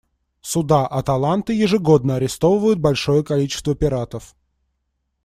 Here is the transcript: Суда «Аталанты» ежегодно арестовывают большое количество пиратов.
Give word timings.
Суда 0.41 0.87
«Аталанты» 0.87 1.53
ежегодно 1.53 2.15
арестовывают 2.15 2.79
большое 2.79 3.23
количество 3.23 3.75
пиратов. 3.75 4.33